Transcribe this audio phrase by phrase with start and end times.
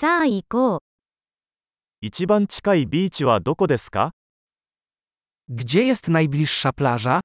[0.00, 0.78] さあ行こう。
[2.00, 4.12] 一番近いビーチはどこですか
[5.50, 7.20] Gdzie jest najbliższa plaża?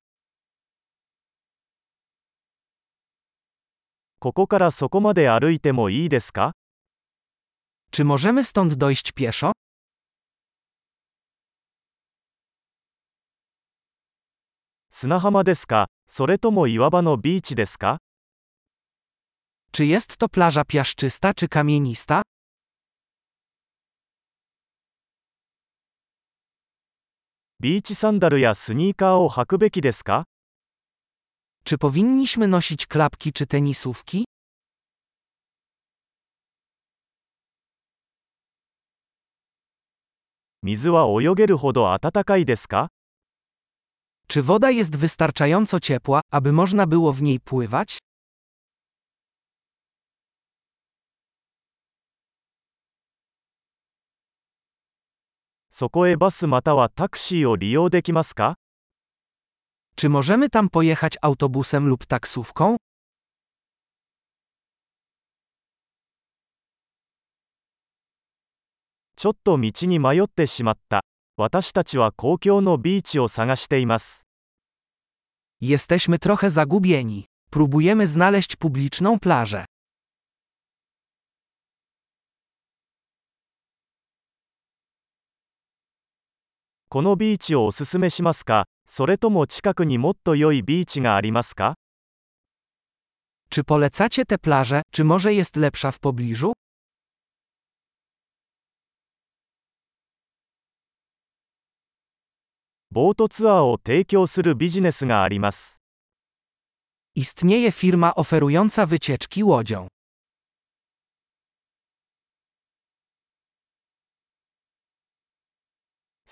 [4.19, 6.51] ここからそこまで歩いてもいいですか
[7.91, 9.52] Czy możemy stąd dojść pieszo?
[14.89, 18.00] 砂浜ですかそれとも岩場のビーチですか
[19.71, 22.21] Czy jest to plaża piaszczysta czy kamienista?
[27.62, 30.25] ビーチサンダルやスニーカーを履くべきですか
[31.64, 34.25] Czy powinniśmy nosić klapki czy tenisówki?
[40.62, 42.89] 水は泳げるほど暖かいですか
[44.27, 47.98] Czy woda jest wystarczająco ciepła, aby można było w niej pływać?
[55.75, 58.55] そこへバスまたはタクシーを利用できますか
[59.96, 62.77] Czy możemy tam pojechać autobusem lub taksówką?
[69.16, 71.02] ちょっと道に迷ってしまった。
[71.36, 74.22] 私たちは公共のビーチを探しています。
[75.60, 77.27] Jesteśmy trochę zagubieni.
[77.50, 79.64] Próbujemy znaleźć publiczną plażę.
[86.94, 91.74] このビーチをおすすめしますかそれとも近くにもっと良いビーチがありますか
[93.50, 96.52] Czy polecacie tę plażę, czy może jest lepsza w pobliżu?
[102.92, 105.80] ボートツアーを提供するビジネスがあります。
[107.14, 109.86] Istnieje firma oferująca wycieczki łodzią.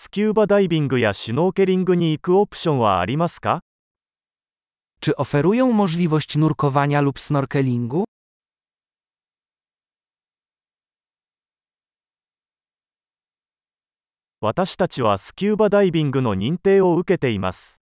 [0.03, 3.61] スキューバダイビングやシュノーケリングに行くオプションはありますか
[4.99, 8.03] Czy oferują możliwość nurkowania lub snorkelingu?
[14.41, 17.81] 私たちはスキューバダイビングの認定を受けています。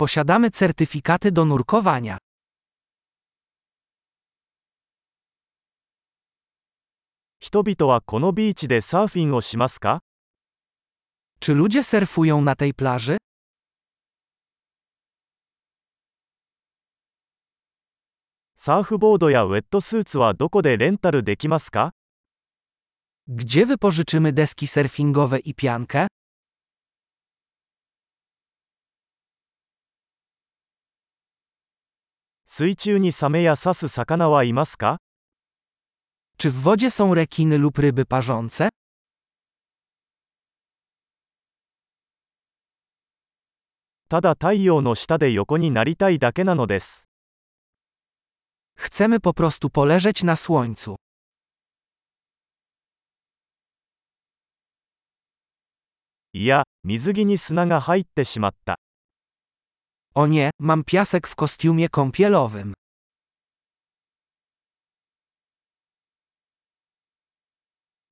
[0.00, 2.18] Posiadamy certyfikaty do nurkowania.
[7.38, 10.00] 人々はこのビーチでサーフィンをしますか
[11.42, 13.16] Czy ludzie surfują na tej plaży?
[18.54, 21.90] Surfboardy i wetsuitsy do kiedy rentalu dekimasuka?
[23.26, 26.06] Gdzie wypożyczymy deski surfingowe i piankę?
[36.36, 38.68] Czy w wodzie są rekiny lub ryby parzące?
[44.09, 47.09] ただ太陽の下で横になりたいだけなのです。
[48.77, 50.95] Chcemy po prostu poleżeć na słońcu.
[56.33, 58.77] いや、水着に砂が入ってしまった。
[60.13, 62.73] O nie, mam piasek w kostiumie kąpielowym.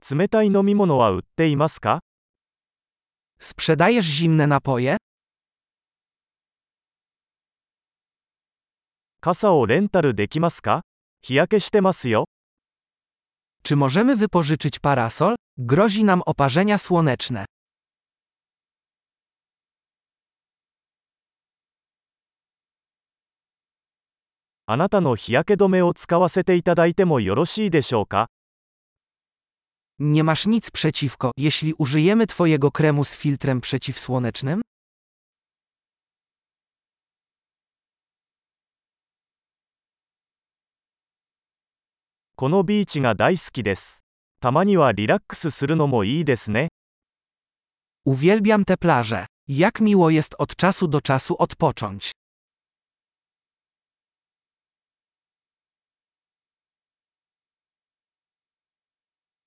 [0.10, 2.00] 冷たい飲み物は売っていますか
[3.40, 4.98] Sprzedajesz zimne napoje?
[9.22, 10.82] 傘をレンタルできますか
[11.22, 12.26] 日焼けしてますよ。
[13.64, 15.36] Czy możemy wypożyczyć parasol?
[15.58, 17.46] Grozi nam oparzenia słoneczne.
[24.66, 28.28] あなたの日焼け止めを使わせていただいてもよろしいでしょうか
[30.00, 34.62] Nie masz nic przeciwko, jeśli użyjemy Twojego kremu z filtrem przeciwsłonecznym?
[42.44, 44.04] このビーチが大好きです。
[44.42, 46.68] たまにはリラックスするのもいいですね。
[48.06, 49.26] Uwielbiam te plaże.
[49.48, 52.12] Jak miło jest od czasu do czasu odpocząć.